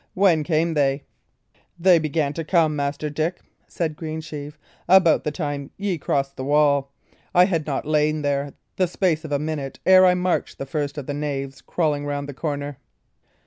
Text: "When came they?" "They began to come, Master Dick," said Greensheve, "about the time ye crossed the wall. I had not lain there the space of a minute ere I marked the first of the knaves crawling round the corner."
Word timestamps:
"When 0.15 0.43
came 0.43 0.73
they?" 0.73 1.03
"They 1.77 1.99
began 1.99 2.33
to 2.33 2.43
come, 2.43 2.75
Master 2.75 3.07
Dick," 3.11 3.39
said 3.67 3.95
Greensheve, 3.95 4.57
"about 4.87 5.23
the 5.25 5.29
time 5.31 5.69
ye 5.77 5.99
crossed 5.99 6.37
the 6.37 6.43
wall. 6.43 6.91
I 7.35 7.45
had 7.45 7.67
not 7.67 7.85
lain 7.85 8.23
there 8.23 8.53
the 8.77 8.87
space 8.87 9.23
of 9.25 9.31
a 9.31 9.37
minute 9.37 9.77
ere 9.85 10.07
I 10.07 10.15
marked 10.15 10.57
the 10.57 10.65
first 10.65 10.97
of 10.97 11.05
the 11.05 11.13
knaves 11.13 11.61
crawling 11.61 12.07
round 12.07 12.27
the 12.27 12.33
corner." 12.33 12.79